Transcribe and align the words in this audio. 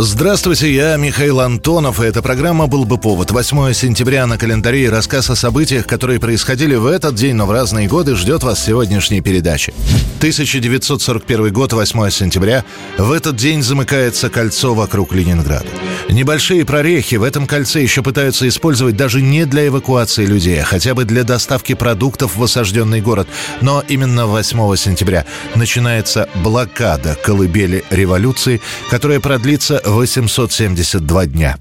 Здравствуйте, 0.00 0.72
я 0.72 0.96
Михаил 0.96 1.40
Антонов, 1.40 2.00
и 2.00 2.04
эта 2.04 2.22
программа 2.22 2.68
«Был 2.68 2.84
бы 2.84 2.98
повод». 2.98 3.32
8 3.32 3.72
сентября 3.72 4.28
на 4.28 4.38
календаре 4.38 4.84
и 4.84 4.88
рассказ 4.88 5.28
о 5.28 5.34
событиях, 5.34 5.88
которые 5.88 6.20
происходили 6.20 6.76
в 6.76 6.86
этот 6.86 7.16
день, 7.16 7.34
но 7.34 7.46
в 7.46 7.50
разные 7.50 7.88
годы, 7.88 8.14
ждет 8.14 8.44
вас 8.44 8.64
сегодняшней 8.64 9.22
передачи. 9.22 9.74
1941 10.18 11.52
год, 11.52 11.72
8 11.72 12.10
сентября. 12.10 12.64
В 12.96 13.10
этот 13.10 13.34
день 13.34 13.60
замыкается 13.60 14.30
кольцо 14.30 14.72
вокруг 14.72 15.12
Ленинграда. 15.12 15.66
Небольшие 16.08 16.64
прорехи 16.64 17.16
в 17.16 17.24
этом 17.24 17.48
кольце 17.48 17.82
еще 17.82 18.04
пытаются 18.04 18.46
использовать 18.46 18.96
даже 18.96 19.20
не 19.20 19.46
для 19.46 19.66
эвакуации 19.66 20.26
людей, 20.26 20.62
а 20.62 20.64
хотя 20.64 20.94
бы 20.94 21.06
для 21.06 21.24
доставки 21.24 21.74
продуктов 21.74 22.36
в 22.36 22.42
осажденный 22.44 23.00
город. 23.00 23.26
Но 23.62 23.82
именно 23.88 24.26
8 24.26 24.76
сентября 24.76 25.24
начинается 25.56 26.28
блокада 26.36 27.16
колыбели 27.20 27.84
революции, 27.90 28.60
которая 28.90 29.18
продлится 29.18 29.82
872 29.90 31.26
дня. 31.26 31.56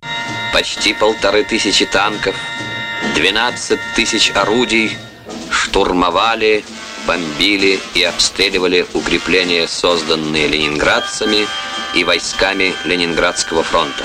Почти 0.53 0.93
полторы 0.93 1.43
тысячи 1.43 1.85
танков, 1.85 2.35
12 3.15 3.79
тысяч 3.95 4.31
орудий 4.35 4.97
штурмовали, 5.49 6.63
бомбили 7.05 7.79
и 7.95 8.03
обстреливали 8.03 8.85
укрепления, 8.93 9.67
созданные 9.67 10.47
ленинградцами 10.47 11.47
и 11.95 12.03
войсками 12.03 12.73
Ленинградского 12.85 13.63
фронта. 13.63 14.03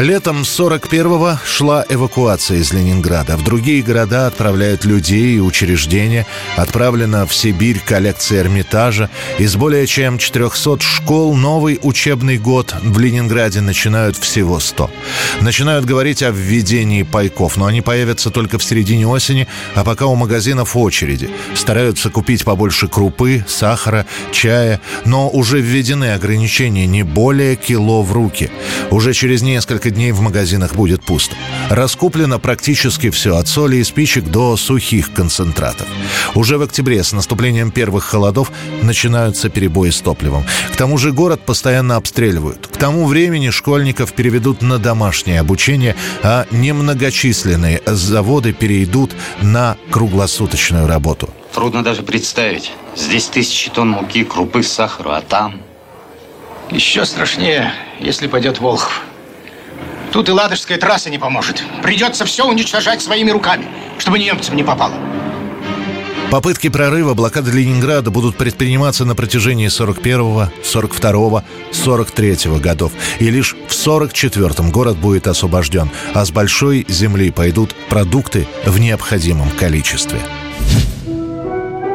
Летом 0.00 0.42
41-го 0.44 1.36
шла 1.44 1.84
эвакуация 1.86 2.56
из 2.56 2.72
Ленинграда. 2.72 3.36
В 3.36 3.44
другие 3.44 3.82
города 3.82 4.26
отправляют 4.26 4.86
людей 4.86 5.36
и 5.36 5.40
учреждения. 5.40 6.26
Отправлена 6.56 7.26
в 7.26 7.34
Сибирь 7.34 7.82
коллекция 7.84 8.40
Эрмитажа. 8.40 9.10
Из 9.38 9.56
более 9.56 9.86
чем 9.86 10.16
400 10.16 10.80
школ 10.80 11.36
новый 11.36 11.78
учебный 11.82 12.38
год 12.38 12.74
в 12.82 12.98
Ленинграде 12.98 13.60
начинают 13.60 14.16
всего 14.16 14.58
100. 14.58 14.90
Начинают 15.42 15.84
говорить 15.84 16.22
о 16.22 16.30
введении 16.30 17.02
пайков, 17.02 17.58
но 17.58 17.66
они 17.66 17.82
появятся 17.82 18.30
только 18.30 18.56
в 18.56 18.64
середине 18.64 19.06
осени, 19.06 19.48
а 19.74 19.84
пока 19.84 20.06
у 20.06 20.14
магазинов 20.14 20.76
очереди. 20.76 21.28
Стараются 21.54 22.08
купить 22.08 22.46
побольше 22.46 22.88
крупы, 22.88 23.44
сахара, 23.46 24.06
чая, 24.32 24.80
но 25.04 25.28
уже 25.28 25.60
введены 25.60 26.14
ограничения 26.14 26.86
не 26.86 27.02
более 27.02 27.54
кило 27.54 28.02
в 28.02 28.14
руки. 28.14 28.50
Уже 28.90 29.12
через 29.12 29.42
несколько 29.42 29.89
дней 29.90 30.12
в 30.12 30.20
магазинах 30.20 30.74
будет 30.74 31.02
пусто. 31.02 31.36
Раскуплено 31.68 32.38
практически 32.38 33.10
все, 33.10 33.36
от 33.36 33.48
соли 33.48 33.76
и 33.76 33.84
спичек 33.84 34.24
до 34.24 34.56
сухих 34.56 35.12
концентратов. 35.12 35.86
Уже 36.34 36.58
в 36.58 36.62
октябре 36.62 37.02
с 37.02 37.12
наступлением 37.12 37.70
первых 37.70 38.04
холодов 38.04 38.50
начинаются 38.82 39.48
перебои 39.48 39.90
с 39.90 40.00
топливом. 40.00 40.44
К 40.72 40.76
тому 40.76 40.98
же 40.98 41.12
город 41.12 41.40
постоянно 41.44 41.96
обстреливают. 41.96 42.66
К 42.66 42.76
тому 42.76 43.06
времени 43.06 43.50
школьников 43.50 44.12
переведут 44.12 44.62
на 44.62 44.78
домашнее 44.78 45.40
обучение, 45.40 45.96
а 46.22 46.46
немногочисленные 46.50 47.82
заводы 47.86 48.52
перейдут 48.52 49.12
на 49.42 49.76
круглосуточную 49.90 50.86
работу. 50.86 51.30
Трудно 51.52 51.82
даже 51.82 52.02
представить. 52.02 52.72
Здесь 52.96 53.26
тысячи 53.26 53.70
тонн 53.70 53.90
муки, 53.90 54.24
крупы, 54.24 54.62
сахара, 54.62 55.16
а 55.16 55.20
там... 55.20 55.60
Еще 56.70 57.04
страшнее, 57.04 57.72
если 57.98 58.28
пойдет 58.28 58.60
Волхов. 58.60 59.02
Тут 60.12 60.28
и 60.28 60.32
Ладожская 60.32 60.78
трасса 60.78 61.10
не 61.10 61.18
поможет. 61.18 61.62
Придется 61.82 62.24
все 62.24 62.46
уничтожать 62.46 63.00
своими 63.00 63.30
руками, 63.30 63.66
чтобы 63.98 64.18
немцам 64.18 64.56
не 64.56 64.64
попало. 64.64 64.94
Попытки 66.30 66.68
прорыва 66.68 67.14
блокады 67.14 67.50
Ленинграда 67.50 68.12
будут 68.12 68.36
предприниматься 68.36 69.04
на 69.04 69.16
протяжении 69.16 69.66
41-го, 69.66 70.48
42-го, 70.62 71.42
43-го 71.72 72.60
годов. 72.60 72.92
И 73.18 73.30
лишь 73.30 73.56
в 73.66 73.72
44-м 73.72 74.70
город 74.70 74.96
будет 74.96 75.26
освобожден, 75.26 75.90
а 76.14 76.24
с 76.24 76.30
большой 76.30 76.86
земли 76.88 77.32
пойдут 77.32 77.74
продукты 77.88 78.46
в 78.64 78.78
необходимом 78.78 79.50
количестве. 79.50 80.20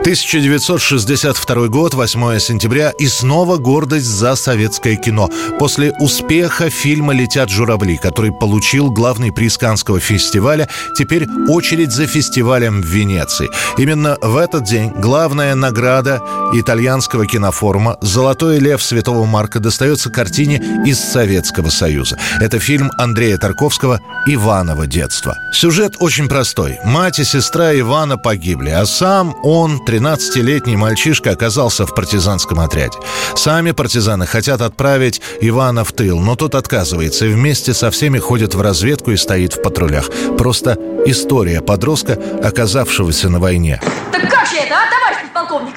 1962 0.06 1.68
год, 1.70 1.96
8 1.96 2.38
сентября, 2.38 2.92
и 3.00 3.08
снова 3.08 3.58
гордость 3.58 4.06
за 4.06 4.36
советское 4.36 4.98
кино. 4.98 5.32
После 5.58 5.94
успеха 5.94 6.70
фильма 6.70 7.12
«Летят 7.12 7.50
журавли», 7.50 7.98
который 7.98 8.32
получил 8.32 8.92
главный 8.92 9.32
приз 9.34 9.58
Канского 9.58 10.00
фестиваля, 10.00 10.70
теперь 10.96 11.26
очередь 11.50 11.92
за 11.92 12.06
фестивалем 12.06 12.84
в 12.84 12.86
Венеции. 12.86 13.50
Именно 13.80 14.20
в 14.22 14.38
этот 14.38 14.66
день 14.66 14.92
главная 14.96 15.56
награда 15.56 16.22
итальянского 16.54 17.26
кинофорума 17.26 17.98
«Золотой 18.02 18.60
лев 18.60 18.84
Святого 18.84 19.26
Марка» 19.26 19.60
достается 19.60 20.12
картине 20.12 20.84
из 20.86 21.00
Советского 21.00 21.70
Союза. 21.72 22.20
Это 22.40 22.60
фильм 22.60 22.92
Андрея 23.00 23.40
Тарковского 23.40 24.00
«Иваново 24.28 24.86
детство». 24.86 25.36
Сюжет 25.52 25.96
очень 25.98 26.28
простой. 26.28 26.78
Мать 26.86 27.18
и 27.18 27.24
сестра 27.24 27.74
Ивана 27.76 28.20
погибли, 28.20 28.70
а 28.70 28.86
сам 28.86 29.36
он, 29.42 29.84
13-летний 29.96 30.76
мальчишка 30.76 31.32
оказался 31.32 31.86
в 31.86 31.96
партизанском 31.96 32.60
отряде. 32.60 32.98
Сами 33.34 33.72
партизаны 33.72 34.28
хотят 34.28 34.60
отправить 34.60 35.22
Ивана 35.40 35.86
в 35.86 35.94
тыл, 35.94 36.20
но 36.20 36.36
тот 36.36 36.54
отказывается 36.56 37.26
и 37.26 37.30
вместе 37.30 37.74
со 37.74 37.92
всеми 37.92 38.20
ходит 38.20 38.56
в 38.56 38.62
разведку 38.62 39.12
и 39.12 39.16
стоит 39.16 39.54
в 39.54 39.62
патрулях. 39.62 40.10
Просто 40.38 40.78
история 41.06 41.62
подростка, 41.62 42.20
оказавшегося 42.44 43.30
на 43.30 43.40
войне. 43.40 43.82
Так 44.12 44.30
как 44.30 44.46
же 44.48 44.58
это, 44.58 44.76
а, 44.76 44.90
товарищ 44.92 45.32
подполковник? 45.32 45.76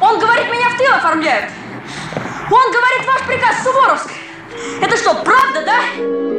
Он 0.00 0.18
говорит, 0.18 0.46
меня 0.50 0.70
в 0.70 0.76
тыл 0.76 0.94
оформляют. 0.96 1.52
Он 2.50 2.72
говорит, 2.72 3.06
ваш 3.06 3.22
приказ 3.22 3.62
Суворовск. 3.62 4.10
Это 4.82 4.96
что, 4.96 5.14
правда, 5.22 5.64
да? 5.64 6.37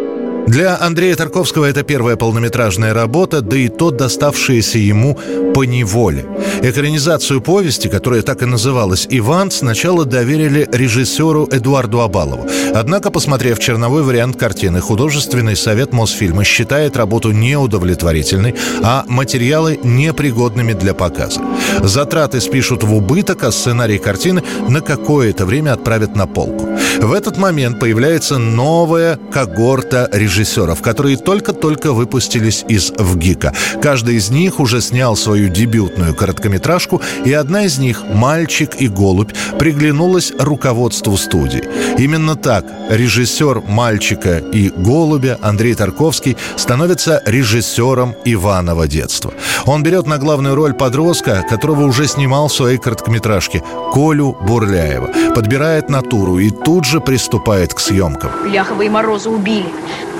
Для 0.50 0.82
Андрея 0.82 1.16
Тарковского 1.16 1.66
это 1.66 1.84
первая 1.84 2.16
полнометражная 2.16 2.92
работа, 2.92 3.42
да 3.42 3.56
и 3.56 3.68
то 3.68 3.92
доставшаяся 3.92 4.80
ему 4.80 5.16
по 5.54 5.64
неволе. 5.64 6.26
Экранизацию 6.64 7.40
повести, 7.40 7.88
которая 7.88 8.24
так 8.24 8.42
и 8.42 8.48
называлась 8.48 9.06
«Иван», 9.12 9.52
сначала 9.52 10.06
доверили 10.06 10.68
режиссеру 10.72 11.48
Эдуарду 11.52 12.02
Абалову. 12.02 12.48
Однако, 12.74 13.12
посмотрев 13.12 13.60
черновой 13.60 14.02
вариант 14.02 14.38
картины, 14.38 14.82
художественный 14.82 15.56
совет 15.56 15.94
Мосфильма 15.94 16.44
считает 16.44 16.98
работу 16.98 17.30
неудовлетворительной, 17.30 18.56
а 18.82 19.06
материалы 19.08 19.80
непригодными 19.84 20.74
для 20.74 20.96
показа. 20.96 21.42
Затраты 21.84 22.42
спишут 22.42 22.82
в 22.82 22.92
убыток, 22.96 23.44
а 23.44 23.52
сценарий 23.52 24.00
картины 24.00 24.42
на 24.68 24.82
какое-то 24.82 25.46
время 25.46 25.74
отправят 25.74 26.16
на 26.16 26.26
полку. 26.26 26.79
В 27.02 27.14
этот 27.14 27.38
момент 27.38 27.80
появляется 27.80 28.38
новая 28.38 29.18
когорта 29.32 30.10
режиссеров 30.12 30.82
которые 30.82 31.18
только-только 31.18 31.94
выпустились 31.94 32.66
из 32.68 32.92
ВГИКа. 32.92 33.54
Каждый 33.82 34.16
из 34.16 34.30
них 34.30 34.60
уже 34.60 34.82
снял 34.82 35.16
свою 35.16 35.50
дебютную 35.50 36.14
короткометражку, 36.14 37.02
и 37.24 37.32
одна 37.32 37.64
из 37.64 37.78
них 37.78 38.04
«Мальчик 38.14 38.76
и 38.82 38.88
голубь» 38.88 39.32
приглянулась 39.58 40.34
руководству 40.38 41.16
студии. 41.18 41.64
Именно 41.98 42.36
так 42.36 42.66
режиссер 42.90 43.62
«Мальчика 43.68 44.38
и 44.38 44.70
голубя» 44.70 45.38
Андрей 45.42 45.76
Тарковский 45.76 46.36
становится 46.58 47.22
режиссером 47.26 48.16
Иванова 48.26 48.88
детства. 48.88 49.34
Он 49.66 49.84
берет 49.84 50.06
на 50.06 50.18
главную 50.18 50.56
роль 50.56 50.74
подростка, 50.74 51.46
которого 51.50 51.84
уже 51.84 52.08
снимал 52.08 52.48
в 52.48 52.54
своей 52.54 52.78
короткометражке, 52.78 53.64
Колю 53.94 54.38
Бурляева. 54.42 55.34
Подбирает 55.34 55.90
натуру 55.90 56.40
и 56.40 56.50
тут 56.50 56.86
же 56.90 57.00
приступает 57.00 57.74
к 57.74 57.80
съемкам. 57.80 58.32
Ляхова 58.46 58.84
Мороза 58.84 59.30
убили. 59.30 59.72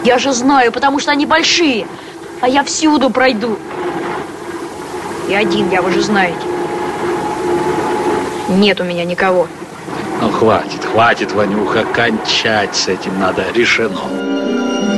Я 0.04 0.20
же 0.20 0.32
знаю, 0.32 0.72
потому 0.72 1.00
что 1.00 1.12
они 1.12 1.26
большие. 1.26 1.88
А 2.42 2.48
я 2.48 2.64
всюду 2.64 3.10
пройду. 3.10 3.58
И 5.28 5.34
один, 5.34 5.70
я 5.72 5.82
вы 5.82 5.92
же 5.92 6.02
знаете. 6.02 6.40
Нет 8.50 8.80
у 8.80 8.84
меня 8.84 9.04
никого. 9.04 9.48
Ну, 10.22 10.30
хватит, 10.30 10.86
хватит, 10.86 11.32
Ванюха, 11.32 11.84
кончать 11.84 12.76
с 12.76 12.88
этим 12.88 13.20
надо. 13.20 13.44
Решено. 13.54 14.29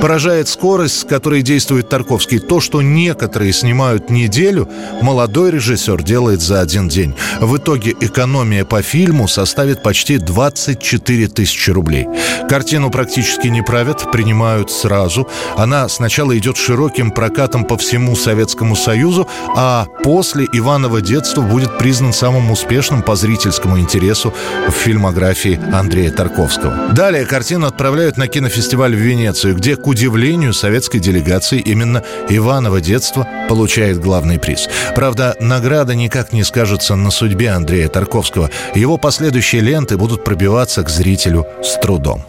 Поражает 0.01 0.47
скорость, 0.47 1.01
с 1.01 1.03
которой 1.03 1.43
действует 1.43 1.87
Тарковский. 1.87 2.39
То, 2.39 2.59
что 2.59 2.81
некоторые 2.81 3.53
снимают 3.53 4.09
неделю, 4.09 4.67
молодой 5.03 5.51
режиссер 5.51 6.01
делает 6.01 6.41
за 6.41 6.59
один 6.59 6.89
день. 6.89 7.13
В 7.39 7.57
итоге 7.57 7.95
экономия 7.99 8.65
по 8.65 8.81
фильму 8.81 9.27
составит 9.27 9.83
почти 9.83 10.17
24 10.17 11.27
тысячи 11.27 11.69
рублей. 11.69 12.07
Картину 12.49 12.89
практически 12.89 13.47
не 13.47 13.61
правят, 13.61 14.11
принимают 14.11 14.71
сразу. 14.71 15.27
Она 15.55 15.87
сначала 15.87 16.35
идет 16.35 16.57
широким 16.57 17.11
прокатом 17.11 17.63
по 17.63 17.77
всему 17.77 18.15
Советскому 18.15 18.75
Союзу, 18.75 19.27
а 19.55 19.85
после 20.03 20.47
Иванова 20.51 21.01
детства 21.01 21.43
будет 21.43 21.77
признан 21.77 22.11
самым 22.11 22.49
успешным 22.49 23.03
по 23.03 23.15
зрительскому 23.15 23.79
интересу 23.79 24.33
в 24.67 24.71
фильмографии 24.71 25.59
Андрея 25.71 26.09
Тарковского. 26.09 26.89
Далее 26.91 27.25
картину 27.25 27.67
отправляют 27.67 28.17
на 28.17 28.27
кинофестиваль 28.27 28.95
в 28.95 28.99
Венецию, 28.99 29.55
где, 29.55 29.75
к 29.75 29.90
удивлению 29.91 30.53
советской 30.53 30.99
делегации, 30.99 31.59
именно 31.59 32.03
Иваново 32.29 32.79
детство 32.81 33.27
получает 33.49 33.99
главный 33.99 34.39
приз. 34.39 34.69
Правда, 34.95 35.35
награда 35.39 35.95
никак 35.95 36.31
не 36.31 36.43
скажется 36.43 36.95
на 36.95 37.11
судьбе 37.11 37.49
Андрея 37.49 37.89
Тарковского. 37.89 38.49
Его 38.73 38.97
последующие 38.97 39.61
ленты 39.61 39.97
будут 39.97 40.23
пробиваться 40.23 40.81
к 40.83 40.89
зрителю 40.89 41.45
с 41.61 41.77
трудом. 41.79 42.23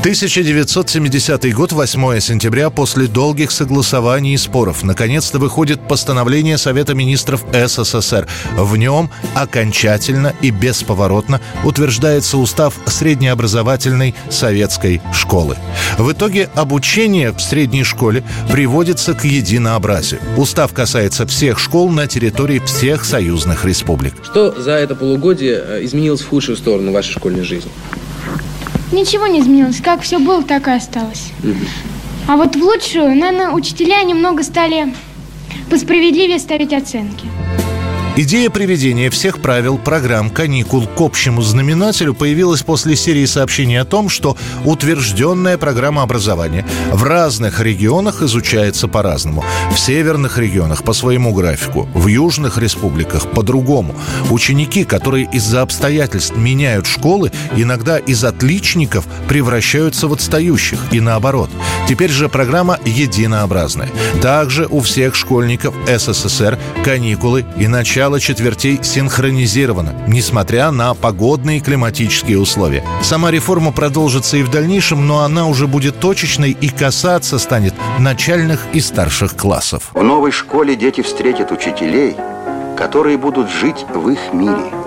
1970 0.00 1.54
год, 1.54 1.72
8 1.72 2.20
сентября, 2.20 2.70
после 2.70 3.06
долгих 3.06 3.50
согласований 3.50 4.34
и 4.34 4.36
споров, 4.36 4.82
наконец-то 4.82 5.38
выходит 5.38 5.86
постановление 5.88 6.58
Совета 6.58 6.94
министров 6.94 7.44
СССР. 7.52 8.28
В 8.56 8.76
нем 8.76 9.10
окончательно 9.34 10.34
и 10.40 10.50
бесповоротно 10.50 11.40
утверждается 11.64 12.38
устав 12.38 12.74
среднеобразовательной 12.86 14.14
советской 14.30 15.00
школы. 15.12 15.56
В 15.96 16.12
итоге 16.12 16.50
обучение 16.54 17.32
в 17.32 17.40
средней 17.40 17.84
школе 17.84 18.22
приводится 18.52 19.14
к 19.14 19.24
единообразию. 19.24 20.20
Устав 20.36 20.72
касается 20.72 21.26
всех 21.26 21.58
школ 21.58 21.90
на 21.90 22.06
территории 22.06 22.60
всех 22.60 23.04
союзных 23.04 23.64
республик. 23.64 24.14
Что 24.22 24.52
за 24.60 24.72
это 24.72 24.94
полугодие 24.94 25.62
э, 25.66 25.84
изменилось 25.84 26.20
в 26.20 26.28
худшую 26.28 26.56
сторону 26.56 26.92
вашей 26.92 27.12
школьной 27.12 27.44
жизни? 27.44 27.70
Ничего 28.92 29.26
не 29.26 29.40
изменилось. 29.40 29.80
Как 29.80 30.00
все 30.00 30.18
было, 30.18 30.42
так 30.42 30.68
и 30.68 30.70
осталось. 30.70 31.30
А 32.26 32.36
вот 32.36 32.56
в 32.56 32.62
лучшую, 32.62 33.16
наверное, 33.16 33.50
учителя 33.50 34.02
немного 34.02 34.42
стали 34.42 34.94
посправедливее 35.70 36.38
ставить 36.38 36.72
оценки. 36.72 37.26
Идея 38.20 38.50
приведения 38.50 39.10
всех 39.10 39.40
правил, 39.40 39.78
программ, 39.78 40.28
каникул 40.28 40.88
к 40.88 41.00
общему 41.00 41.40
знаменателю 41.40 42.14
появилась 42.14 42.62
после 42.62 42.96
серии 42.96 43.24
сообщений 43.26 43.80
о 43.80 43.84
том, 43.84 44.08
что 44.08 44.36
утвержденная 44.64 45.56
программа 45.56 46.02
образования 46.02 46.66
в 46.90 47.04
разных 47.04 47.60
регионах 47.60 48.20
изучается 48.22 48.88
по-разному. 48.88 49.44
В 49.70 49.78
северных 49.78 50.36
регионах 50.36 50.82
по 50.82 50.94
своему 50.94 51.32
графику, 51.32 51.88
в 51.94 52.08
южных 52.08 52.58
республиках 52.58 53.30
по-другому. 53.30 53.94
Ученики, 54.30 54.82
которые 54.82 55.28
из-за 55.32 55.62
обстоятельств 55.62 56.36
меняют 56.36 56.86
школы, 56.86 57.30
иногда 57.54 57.98
из 57.98 58.24
отличников 58.24 59.06
превращаются 59.28 60.08
в 60.08 60.12
отстающих 60.12 60.80
и 60.90 60.98
наоборот. 60.98 61.50
Теперь 61.88 62.10
же 62.10 62.28
программа 62.28 62.80
единообразная. 62.84 63.90
Также 64.20 64.66
у 64.68 64.80
всех 64.80 65.14
школьников 65.14 65.72
СССР 65.86 66.58
каникулы 66.84 67.46
и 67.56 67.68
начало 67.68 68.07
начало 68.08 68.20
четвертей 68.20 68.80
синхронизировано, 68.82 69.92
несмотря 70.06 70.70
на 70.70 70.94
погодные 70.94 71.60
климатические 71.60 72.38
условия. 72.38 72.82
Сама 73.02 73.30
реформа 73.30 73.70
продолжится 73.70 74.38
и 74.38 74.42
в 74.42 74.50
дальнейшем, 74.50 75.06
но 75.06 75.24
она 75.24 75.46
уже 75.46 75.66
будет 75.66 76.00
точечной 76.00 76.52
и 76.52 76.70
касаться 76.70 77.38
станет 77.38 77.74
начальных 77.98 78.66
и 78.72 78.80
старших 78.80 79.36
классов. 79.36 79.90
В 79.92 80.02
новой 80.02 80.30
школе 80.30 80.74
дети 80.74 81.02
встретят 81.02 81.52
учителей, 81.52 82.16
которые 82.78 83.18
будут 83.18 83.50
жить 83.50 83.84
в 83.94 84.08
их 84.08 84.32
мире– 84.32 84.72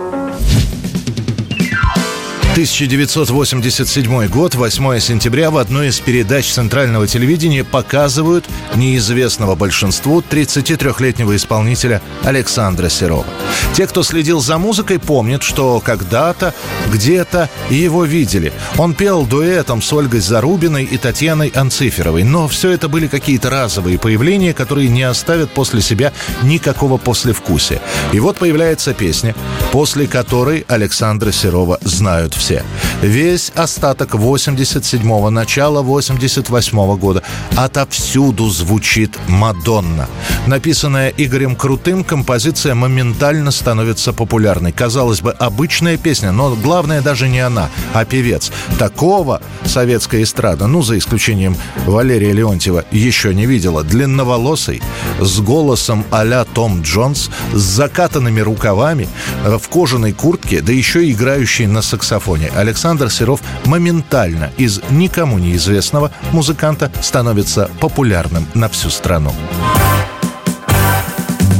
1987 2.51 4.27
год, 4.27 4.55
8 4.55 4.99
сентября, 4.99 5.51
в 5.51 5.57
одной 5.57 5.87
из 5.87 6.01
передач 6.01 6.51
центрального 6.51 7.07
телевидения 7.07 7.63
показывают 7.63 8.43
неизвестного 8.75 9.55
большинству 9.55 10.21
33-летнего 10.21 11.33
исполнителя 11.37 12.01
Александра 12.23 12.89
Серова. 12.89 13.25
Те, 13.73 13.87
кто 13.87 14.03
следил 14.03 14.41
за 14.41 14.57
музыкой, 14.57 14.99
помнят, 14.99 15.43
что 15.43 15.79
когда-то, 15.79 16.53
где-то 16.91 17.49
его 17.69 18.03
видели. 18.03 18.51
Он 18.77 18.95
пел 18.95 19.25
дуэтом 19.25 19.81
с 19.81 19.93
Ольгой 19.93 20.19
Зарубиной 20.19 20.83
и 20.83 20.97
Татьяной 20.97 21.53
Анциферовой, 21.55 22.23
но 22.23 22.49
все 22.49 22.71
это 22.71 22.89
были 22.89 23.07
какие-то 23.07 23.49
разовые 23.49 23.97
появления, 23.97 24.53
которые 24.53 24.89
не 24.89 25.03
оставят 25.03 25.51
после 25.51 25.81
себя 25.81 26.11
никакого 26.43 26.97
послевкусия. 26.97 27.79
И 28.11 28.19
вот 28.19 28.39
появляется 28.39 28.93
песня, 28.93 29.35
после 29.71 30.05
которой 30.05 30.65
Александра 30.67 31.31
Серова 31.31 31.79
знают 31.83 32.40
все. 32.41 32.63
Весь 33.03 33.51
остаток 33.55 34.15
87-го, 34.15 35.29
начала 35.29 35.83
88-го 35.83 36.97
года 36.97 37.21
отовсюду 37.55 38.49
звучит 38.49 39.11
«Мадонна». 39.27 40.07
Написанная 40.47 41.09
Игорем 41.09 41.55
Крутым, 41.55 42.03
композиция 42.03 42.73
моментально 42.73 43.51
становится 43.51 44.11
популярной. 44.11 44.71
Казалось 44.71 45.21
бы, 45.21 45.31
обычная 45.31 45.97
песня, 45.97 46.31
но 46.31 46.55
главное 46.55 47.01
даже 47.01 47.29
не 47.29 47.41
она, 47.41 47.69
а 47.93 48.05
певец. 48.05 48.51
Такого 48.79 49.39
советская 49.63 50.23
эстрада, 50.23 50.65
ну, 50.65 50.81
за 50.81 50.97
исключением 50.97 51.55
Валерия 51.85 52.33
Леонтьева, 52.33 52.85
еще 52.91 53.35
не 53.35 53.45
видела. 53.45 53.83
Длинноволосый, 53.83 54.81
с 55.19 55.39
голосом 55.41 56.03
а-ля 56.09 56.43
Том 56.45 56.81
Джонс, 56.81 57.29
с 57.53 57.61
закатанными 57.61 58.39
рукавами, 58.39 59.07
в 59.45 59.69
кожаной 59.69 60.13
куртке, 60.13 60.61
да 60.61 60.73
еще 60.73 61.05
и 61.05 61.11
играющий 61.11 61.67
на 61.67 61.83
саксофоне 61.83 62.30
саксофоне 62.31 62.49
Александр 62.55 63.11
Серов 63.11 63.41
моментально 63.65 64.51
из 64.57 64.81
никому 64.89 65.37
неизвестного 65.37 66.11
музыканта 66.31 66.91
становится 67.01 67.69
популярным 67.79 68.47
на 68.53 68.69
всю 68.69 68.89
страну. 68.89 69.33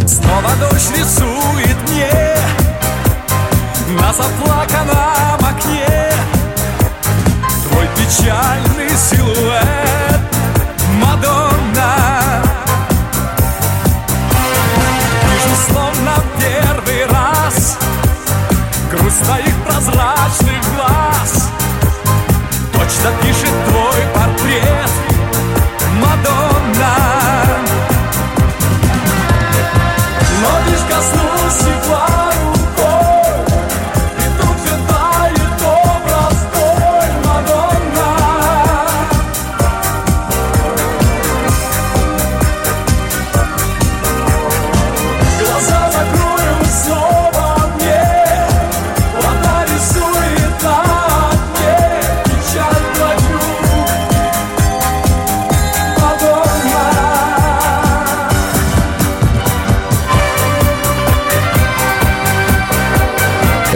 Снова 0.05 0.51
дождь 0.59 0.91
рисует 0.97 1.77
мне 1.89 2.35
на 3.99 4.13
заплаканном 4.13 5.39
окне 5.39 6.11
Твой 7.67 7.87
печальный 7.97 8.89
силуэт, 9.09 9.80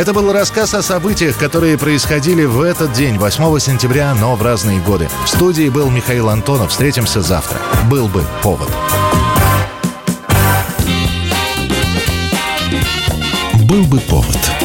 Это 0.05 0.13
был 0.13 0.31
рассказ 0.31 0.75
о 0.75 0.83
событиях, 0.83 1.35
которые 1.35 1.79
происходили 1.79 2.45
в 2.45 2.61
этот 2.61 2.93
день, 2.93 3.17
8 3.17 3.57
сентября, 3.57 4.13
но 4.13 4.35
в 4.35 4.43
разные 4.43 4.79
годы. 4.79 5.09
В 5.25 5.27
студии 5.27 5.67
был 5.67 5.89
Михаил 5.89 6.29
Антонов. 6.29 6.69
Встретимся 6.69 7.23
завтра. 7.23 7.59
Был 7.89 8.07
бы 8.07 8.23
повод. 8.43 8.69
Был 13.63 13.83
бы 13.85 13.99
повод. 14.01 14.64